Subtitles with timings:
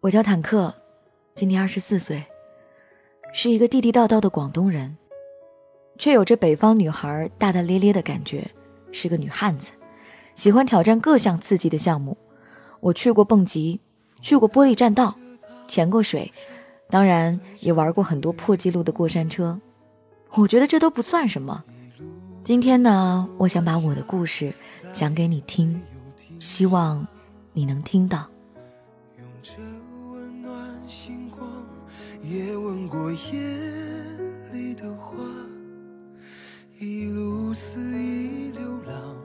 [0.00, 0.72] 我叫坦克，
[1.34, 2.24] 今年二十四岁，
[3.34, 4.96] 是一个地地道道的广东人，
[5.98, 8.50] 却有着北方女孩大大咧咧的感觉，
[8.92, 9.72] 是个女汉子，
[10.34, 12.16] 喜欢挑战各项刺激的项目。
[12.80, 13.78] 我去过蹦极，
[14.22, 15.14] 去过玻璃栈道，
[15.68, 16.32] 潜过水，
[16.88, 19.60] 当然也玩过很多破纪录的过山车。
[20.30, 21.62] 我觉得这都不算什么。
[22.42, 24.50] 今天呢，我想把我的故事
[24.94, 25.78] 讲给你听，
[26.38, 27.06] 希望
[27.52, 28.26] 你能听到。
[30.90, 31.48] 星光
[32.20, 33.38] 也吻过夜
[34.50, 35.18] 里的花，
[36.80, 39.16] 一路肆意流浪，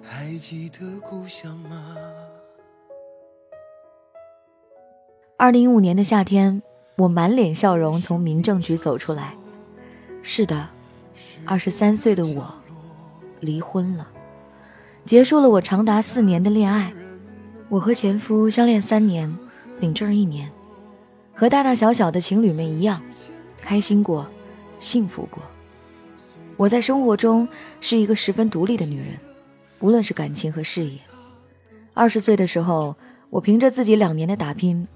[0.00, 1.96] 还记得故乡吗？
[5.36, 6.62] 二零一五年的夏天，
[6.98, 9.34] 我满脸笑容从民政局走出来。
[10.22, 10.68] 是的，
[11.44, 12.54] 二十三岁的我
[13.40, 14.06] 离婚了，
[15.04, 16.92] 结束了我长达四年的恋爱。
[17.68, 19.36] 我和前夫相恋三年，
[19.80, 20.48] 领证一年。
[21.38, 23.00] 和大大小小的情侣们一样，
[23.62, 24.26] 开心过，
[24.80, 25.40] 幸福过。
[26.56, 27.48] 我在生活中
[27.80, 29.16] 是一个十分独立的女人，
[29.78, 30.98] 无论是感情和事业。
[31.94, 32.96] 二十岁的时候，
[33.30, 34.88] 我凭着自己两年的打拼，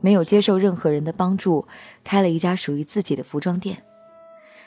[0.00, 1.66] 没有接受任何人的帮助，
[2.02, 3.82] 开了一家属于自己的服装店。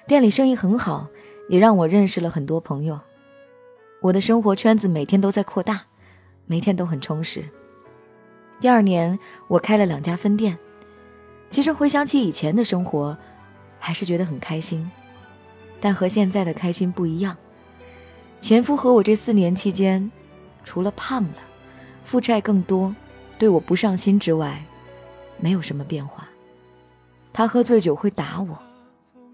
[0.06, 1.08] 店里生意很好，
[1.50, 3.00] 也让我认识了很多朋友。
[4.04, 5.82] 我的生活圈子每天都在扩大，
[6.46, 7.44] 每天都很充实。
[8.60, 10.60] 第二年，我开了两家分店。
[11.54, 13.16] 其实回想起以前的生活，
[13.78, 14.90] 还是觉得很开心，
[15.80, 17.38] 但和现在的开心不一样。
[18.42, 20.12] 前夫和我这四年期间，
[20.64, 21.36] 除了胖了、
[22.04, 22.96] 负债更多、
[23.38, 24.66] 对我不上心之外，
[25.38, 26.28] 没有什么变化。
[27.32, 28.58] 他喝醉酒会打我，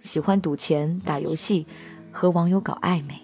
[0.01, 1.65] 喜欢赌钱、打游戏，
[2.11, 3.17] 和网友搞暧昧。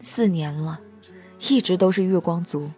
[0.00, 0.78] 四年了，
[1.48, 2.70] 一直都是月光族。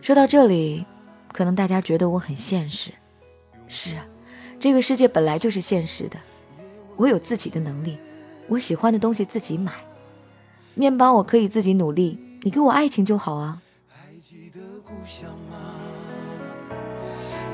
[0.00, 0.86] 说到这里。
[1.32, 2.92] 可能大家觉得我很现实，
[3.66, 4.04] 是啊，
[4.60, 6.18] 这个世界本来就是现实的。
[6.96, 7.96] 我有自己的能力，
[8.48, 9.72] 我喜欢的东西自己买，
[10.74, 13.62] 面包我可以自己努力，你给我爱情就好啊。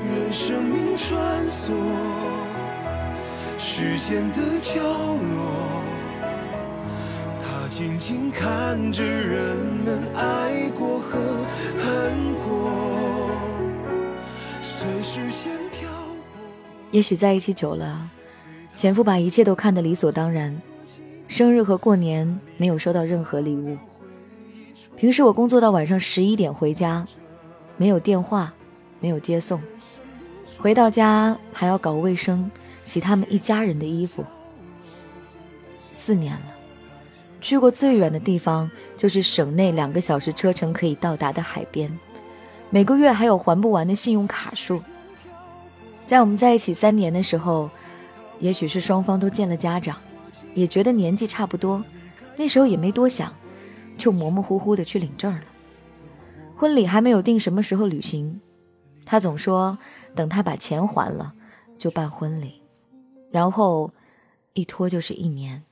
[0.05, 1.71] 任生命穿梭
[3.57, 5.81] 时间的角落，
[7.41, 11.17] 他静静看着人们爱过和
[11.77, 12.88] 恨过。
[16.91, 18.09] 也许在一起久了，
[18.75, 20.59] 前夫把一切都看得理所当然。
[21.27, 23.77] 生日和过年没有收到任何礼物。
[24.95, 27.05] 平时我工作到晚上十一点回家，
[27.77, 28.51] 没有电话，
[28.99, 29.61] 没有接送，
[30.57, 32.49] 回到家还要搞卫生，
[32.85, 34.25] 洗他们一家人的衣服。
[35.91, 36.53] 四年了，
[37.39, 41.95] 去过最远的地方就是省内两个小时车程可以到达的海边。
[42.71, 44.81] 每个月还有还不完的信用卡数。
[46.09, 47.69] 在我们在一起三年的时候，
[48.39, 49.95] 也许是双方都见了家长，
[50.55, 51.85] 也觉得年纪差不多，
[52.35, 53.31] 那时候也没多想，
[53.95, 55.43] 就模模糊糊的去领证了。
[56.55, 58.41] 婚礼还没有定什么时候旅行，
[59.05, 59.77] 他总说
[60.15, 61.31] 等他把钱还了
[61.77, 62.59] 就办婚礼，
[63.29, 63.93] 然后
[64.53, 65.63] 一拖就是一年。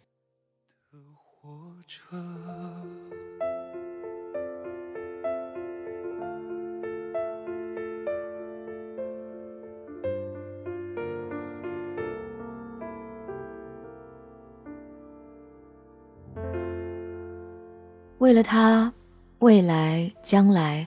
[18.27, 18.91] 为了他，
[19.39, 20.85] 未来将来，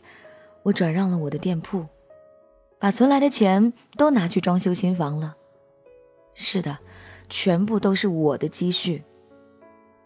[0.62, 1.86] 我转让了我的店铺，
[2.78, 5.34] 把存来的钱都拿去装修新房了。
[6.34, 6.76] 是的，
[7.30, 9.02] 全部都是我的积蓄。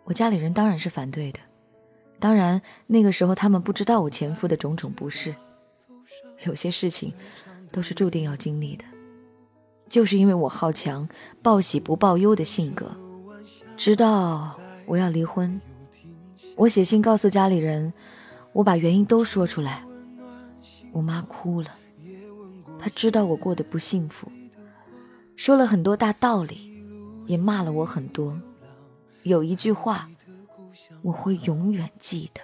[0.04, 1.40] 我家里人当然是反对的，
[2.20, 5.34] 当然那个时候他们不知道我前夫的种种不是。
[6.44, 7.12] 有些事情
[7.72, 8.84] 都是注定要经历的，
[9.88, 11.08] 就是因为我好强、
[11.42, 12.92] 报喜不报忧的性格，
[13.76, 14.56] 直到
[14.86, 15.60] 我要离婚。
[16.56, 17.92] 我写信告诉家里人，
[18.52, 19.84] 我把原因都说出来。
[20.92, 21.68] 我妈哭了，
[22.78, 24.30] 她知道我过得不幸福，
[25.34, 26.80] 说了很多大道理，
[27.26, 28.40] 也骂了我很多。
[29.24, 30.08] 有一句话，
[31.02, 32.40] 我会永远记得。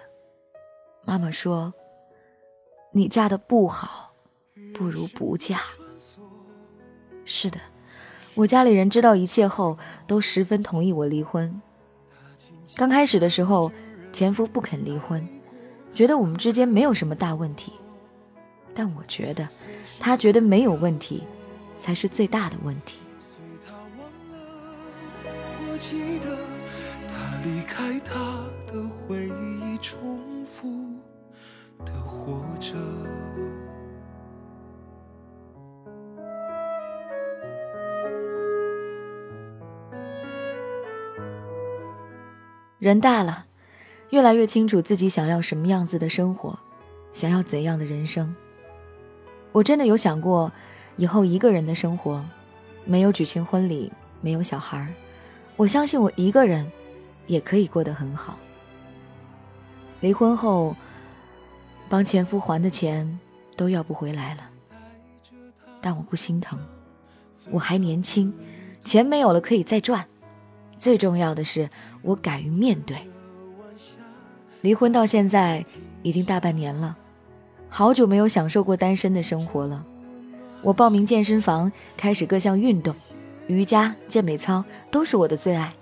[1.05, 1.73] 妈妈说
[2.93, 4.13] ：“你嫁的不好，
[4.75, 5.61] 不如不嫁。”
[7.25, 7.61] 是的，
[8.35, 11.63] 我家里人知道一切后，都十分同意我离婚。
[12.75, 13.71] 刚开始的时候。
[14.21, 15.27] 前夫不肯离婚，
[15.95, 17.73] 觉得我们之间没有什么大问题。
[18.75, 19.49] 但我觉得，
[19.99, 21.25] 他觉得没有问题，
[21.79, 22.99] 才是最大的问题。
[27.43, 28.13] 离开的
[29.09, 30.69] 回忆，重复
[31.87, 32.77] 的活着。
[42.79, 43.47] 人大了，
[44.11, 46.59] 越来越清楚自己想要什么样子的生活，
[47.13, 48.35] 想要怎样的人生。
[49.53, 50.51] 我真的有想过，
[50.97, 52.25] 以后一个人的生活，
[52.85, 54.93] 没有举行婚礼，没有小孩
[55.57, 56.71] 我相信我一个人，
[57.27, 58.37] 也可以过得很好。
[60.01, 60.75] 离婚后，
[61.89, 63.19] 帮前夫还的钱
[63.57, 64.43] 都要不回来了，
[65.81, 66.59] 但我不心疼，
[67.51, 68.33] 我还年轻，
[68.85, 70.07] 钱没有了可以再赚。
[70.79, 71.69] 最重要的是，
[72.03, 72.97] 我敢于面对。
[74.63, 75.65] 离婚到现在
[76.03, 76.97] 已经大半年了。
[77.69, 79.85] 好久没有享受过单身的生活了。
[80.63, 82.95] 我报名健身房，开始各项运动，
[83.47, 85.73] 瑜伽、健美操都是我的最爱。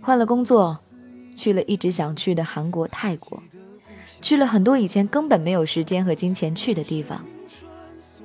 [0.00, 0.78] 换了工作，
[1.36, 3.42] 去了一直想去的韩国、泰国，
[4.22, 7.22] 去了很多以前根本没有时间和金钱去的地方。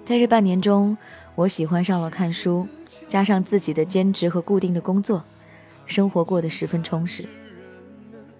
[0.06, 0.96] 在这半年中，
[1.34, 2.66] 我喜欢上了看书，
[3.10, 5.24] 加上自己的兼职和固定的工作，
[5.86, 7.28] 生活过得十分充实。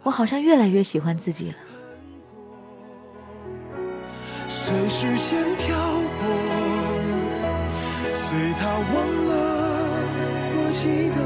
[0.06, 1.56] 我好像越来越喜欢自己了。
[4.48, 6.28] 随时间漂泊，
[8.14, 8.94] 随他忘
[9.26, 9.34] 了
[10.54, 11.18] 我记得，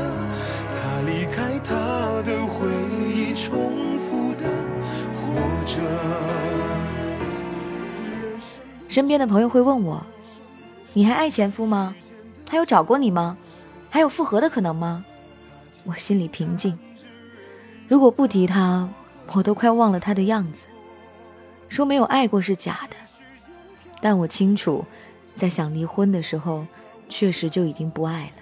[0.71, 1.75] 他离开他
[2.23, 2.69] 的回
[3.13, 4.47] 忆，重复的
[5.13, 5.19] 活
[5.65, 5.75] 着。
[8.87, 10.01] 身边的朋友会问我
[10.95, 11.93] ：“你还爱前夫吗？
[12.45, 13.37] 他有找过你吗？
[13.89, 15.03] 还有复合的可能吗？”
[15.83, 16.79] 我心里平静。
[17.89, 18.87] 如果不提他，
[19.33, 20.67] 我都快忘了他的样子。
[21.67, 22.95] 说没有爱过是假的。
[23.99, 24.85] 但我清楚，
[25.33, 26.67] 在想离婚的时候，
[27.09, 28.33] 确实就已经不爱了。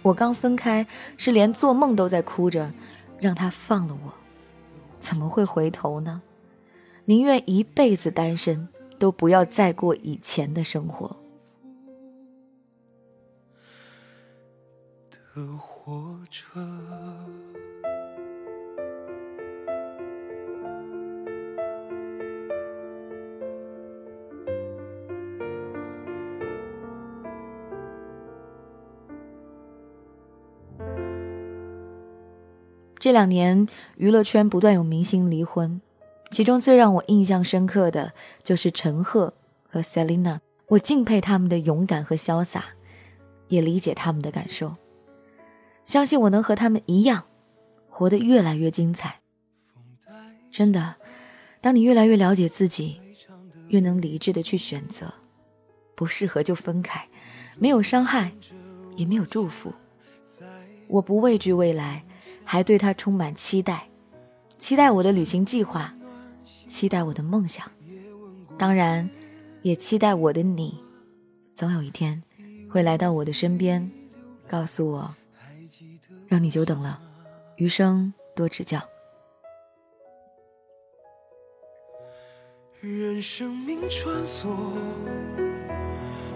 [0.00, 0.86] 我刚分开，
[1.18, 2.72] 是连做梦都在哭着，
[3.20, 4.14] 让他放了我，
[4.98, 6.22] 怎么会回头呢？
[7.04, 8.66] 宁愿一辈子单身，
[8.98, 11.14] 都不要再过以前的生活。
[15.34, 16.40] 的活着。
[33.00, 33.66] 这两年，
[33.96, 35.80] 娱乐圈不断有明星离婚，
[36.30, 38.12] 其中最让我印象深刻的
[38.42, 39.32] 就是陈赫
[39.66, 40.40] 和 Selina。
[40.68, 42.62] 我敬佩他们的勇敢和潇洒，
[43.48, 44.76] 也理解他们的感受。
[45.86, 47.24] 相信我能和他们一样，
[47.88, 49.20] 活得越来越精彩。
[50.52, 50.96] 真的，
[51.62, 53.00] 当你越来越了解自己，
[53.68, 55.10] 越能理智的去选择，
[55.94, 57.08] 不适合就分开，
[57.58, 58.32] 没有伤害，
[58.94, 59.72] 也没有祝福。
[60.86, 62.04] 我不畏惧未来。
[62.52, 63.88] 还对他充满期待，
[64.58, 65.94] 期待我的旅行计划，
[66.66, 67.70] 期待我的梦想，
[68.58, 69.08] 当然，
[69.62, 70.76] 也期待我的你，
[71.54, 72.20] 总有一天
[72.68, 73.88] 会来到我的身边，
[74.48, 75.14] 告诉我，
[76.26, 77.00] 让你久等了，
[77.54, 78.82] 余生多指教。
[82.80, 84.48] 任生命穿梭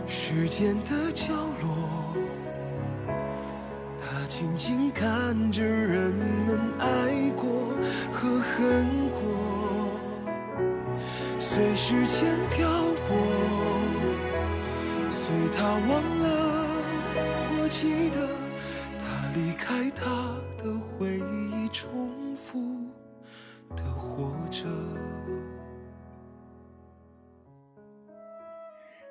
[0.06, 1.83] 时间的角落。
[4.36, 7.46] 静静看着人们爱过
[8.12, 9.20] 和恨过，
[11.38, 12.68] 随时间漂
[13.06, 13.16] 泊，
[15.08, 16.66] 随他忘了
[17.60, 18.26] 我记得，
[18.98, 20.04] 他离开他
[20.58, 20.64] 的
[20.98, 22.58] 回忆，重复
[23.76, 24.64] 的活着。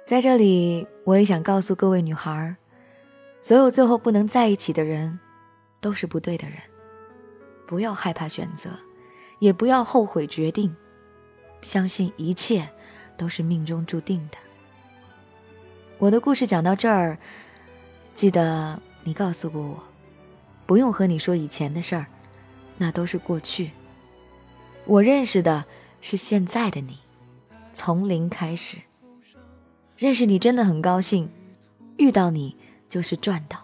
[0.04, 2.58] 在这里，我也想告诉各位女孩。
[3.44, 5.20] 所有最后不能在一起的人，
[5.82, 6.58] 都是不对的人。
[7.68, 8.70] 不要害怕选择，
[9.40, 10.74] 也不要后悔决定，
[11.62, 12.66] 相信一切
[13.18, 14.38] 都是命中注定的。
[15.98, 17.18] 我的故事讲到这儿，
[18.16, 19.84] 记得你告诉过我，
[20.66, 22.06] 不用和你说以前的事儿，
[22.78, 23.72] 那都是过去。
[24.86, 25.66] 我认识的
[26.00, 26.98] 是现在的你，
[27.74, 28.78] 从零开始。
[29.98, 31.30] 认识你真的很高兴，
[31.98, 32.56] 遇到你。
[32.94, 33.58] 就是赚到，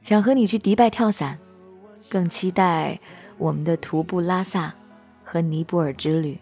[0.00, 1.36] 想和你去迪拜跳伞，
[2.08, 2.96] 更期待
[3.36, 4.72] 我们的徒步拉萨
[5.24, 6.38] 和尼泊尔之旅。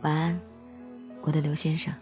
[0.00, 0.40] 晚安，
[1.22, 1.94] 我的刘先生。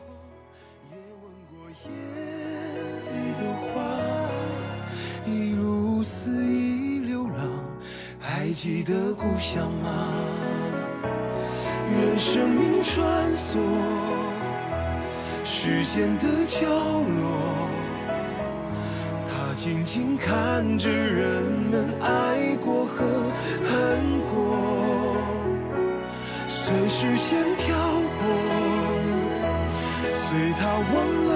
[5.27, 7.47] 一路肆意流浪，
[8.19, 10.09] 还记得故乡吗？
[11.91, 13.59] 任生命穿梭
[15.45, 17.88] 时间的角落。
[19.59, 23.05] 静静看着人们爱过和
[23.65, 25.17] 恨过，
[26.47, 27.77] 随时间漂
[28.21, 28.23] 泊，
[30.15, 30.95] 随他忘
[31.27, 31.33] 了。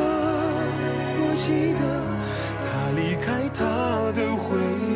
[1.18, 1.82] 我记得
[2.62, 3.58] 他离开他
[4.12, 4.54] 的回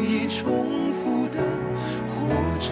[0.09, 1.43] 忆，重复的
[2.07, 2.15] 活
[2.61, 2.71] 着。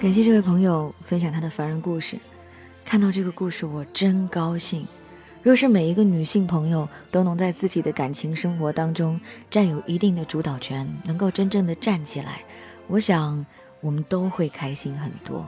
[0.00, 2.18] 感谢这位朋友分享他的凡人故事，
[2.82, 4.86] 看到这个故事我真高兴。
[5.42, 9.18] 若是每一个女性朋友都能在自己的感情生活当中
[9.48, 12.40] 占有一定的主导权，能够真正的站起来，
[12.86, 13.44] 我想
[13.80, 15.44] 我们都会开心很多。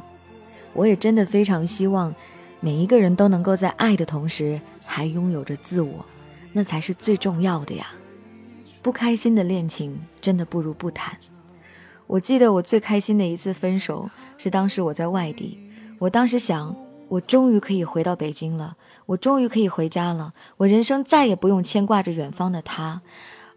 [0.73, 2.15] 我也真的非常希望
[2.61, 6.05] 每一个人都能够在爱的同时还拥有着自我，
[6.53, 7.89] 那才是最重要的呀。
[8.81, 11.17] 不开心的恋情真的不如不谈。
[12.07, 15.59] 我记得我最开心的一次分手是当时我在外地，
[15.99, 16.75] 我当时想，
[17.11, 18.77] 我终于可以回到北京了。
[19.07, 23.03] 我终于可以回家了，我人生再也不用牵挂着远方的他，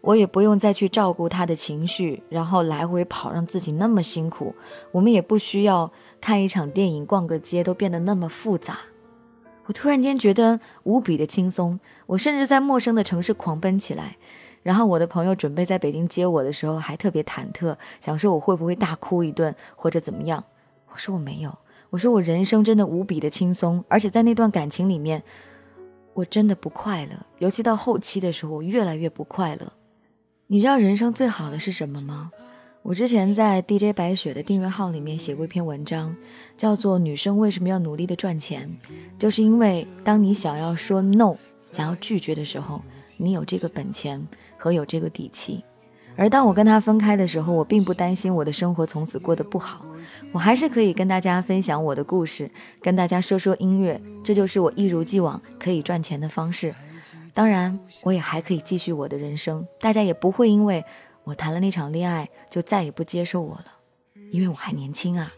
[0.00, 4.52] 我也不用再去照顾他的情绪，然后来回跑，让自己那么辛苦。
[4.90, 8.80] 我们也不需要看一场电影、逛个街都变得那么复杂。
[9.66, 14.16] 我突然间觉得无比的轻松，我甚至在陌生的城市狂奔起来。
[14.64, 20.42] 然后我的朋友准备在北京接我的时候，还特别忐忑，想说我会不会大哭一顿或者怎么样。
[20.92, 21.56] 我说我没有。
[21.94, 25.22] 我说我人生真的无比的轻松，而且在那段感情里面，
[26.12, 29.72] 我真的不快乐，尤其到后期的时候，我越来越不快乐。
[30.48, 32.32] 你知道人生最好的是什么吗？
[32.82, 36.16] 我之前在 DJ 白雪的订阅号里面写过一篇文章，
[36.56, 38.68] 叫做《女生为什么要努力的赚钱》，
[39.16, 42.82] 就是因为当你想要说 no，想要拒绝的时候，
[43.16, 44.20] 你有这个本钱
[44.58, 45.62] 和有这个底气。
[46.16, 49.84] 而当我跟他分开的时候，我并不担心我的生活从此过得不好，
[50.32, 52.48] 我还是可以跟大家分享我的故事，
[52.80, 56.72] 跟大家说说音乐，这就是我一如既往可以赚钱的方式。
[57.32, 60.84] 当然，我也还可以继续我的人生，大家也不会因为
[61.24, 63.64] 我谈了那场恋爱就再也不接受我了，
[64.30, 65.32] 因为我还年轻啊。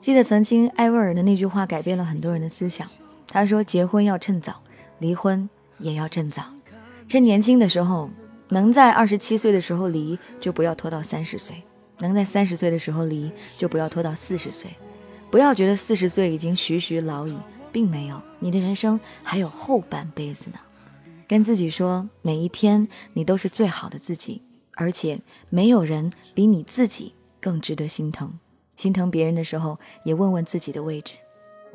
[0.00, 2.88] 记得曾经艾薇儿的那句话改变了很多人的思想，
[3.28, 4.62] 他说：“结婚要趁早，
[4.98, 5.46] 离婚
[5.78, 6.42] 也要趁早，
[7.06, 8.08] 趁年轻的时候。”
[8.48, 11.56] 能在二十七岁的时候离，就不要拖到三十岁；
[11.98, 14.70] 能在三十岁的时候离，就不要拖到四十岁。
[15.30, 17.36] 不要觉得四十岁已经徐徐老矣，
[17.72, 20.58] 并没有，你的人生还有后半辈子呢。
[21.26, 24.42] 跟自己说，每一天你都是最好的自己，
[24.74, 25.18] 而且
[25.50, 28.38] 没有人比你自己更值得心疼。
[28.76, 31.14] 心疼别人的时候，也问问自己的位置。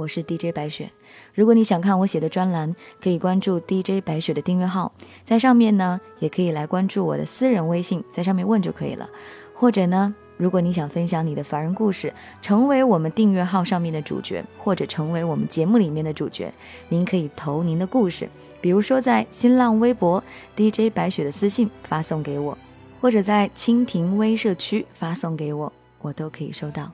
[0.02, 0.92] 我是 DJ 白雪，
[1.36, 4.92] 如果你想看我写的专栏，可以关注 DJ 白雪的订阅号，
[5.24, 9.08] 在上面呢，也可以来关注我的私人微信，在上面问就可以了。
[9.54, 16.52] 或者呢，如果你想分享你的凡人故事，成为我们订阅号上面的主角，或者成为我们节目里面的主角，
[16.90, 18.28] 您可以投您的故事，
[18.60, 20.24] 比如说在新浪微博
[20.58, 22.58] DJ 白雪的私信发送给我，
[23.00, 26.92] 或者在蜻蜓微社区发送给我，我都可以收到。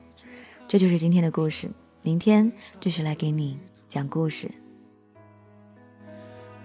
[0.68, 1.70] 这就是今天的故事。
[2.08, 2.50] 明天
[2.80, 4.50] 继续来给你讲故事。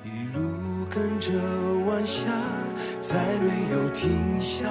[0.02, 1.34] 一路跟着
[1.86, 2.30] 晚霞，
[3.02, 4.70] 再没有停下，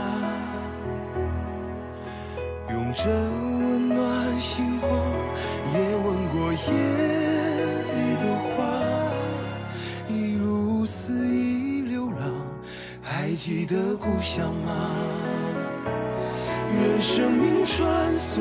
[2.70, 4.90] 用着温暖星光，
[5.74, 6.56] 也吻过夜
[7.92, 8.22] 里的
[8.56, 8.64] 花。
[10.08, 12.32] 一路肆意流浪，
[13.02, 14.90] 还记得故乡吗？
[16.74, 18.40] 任生命穿梭。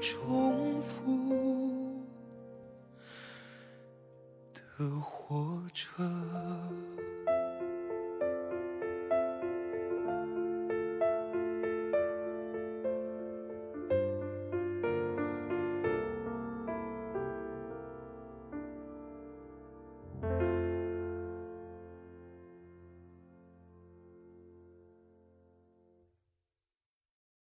[0.00, 1.98] 重复。
[4.78, 5.86] 的活着。